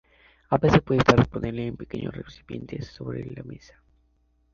A 0.49 0.57
veces 0.57 0.81
puede 0.81 0.97
estar 1.01 1.15
disponible 1.15 1.67
en 1.67 1.77
pequeños 1.77 2.15
recipientes 2.15 2.87
sobre 2.87 3.23
la 3.23 3.43
mesa. 3.43 3.75